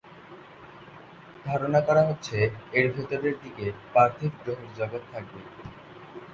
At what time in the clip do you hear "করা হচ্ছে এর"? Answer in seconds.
1.81-2.85